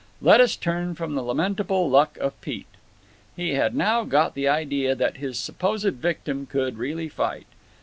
[0.19, 2.65] Let us turn from the lamentable luck of Pete.
[3.35, 7.45] He had now got the idea that his supposed victim could really fight.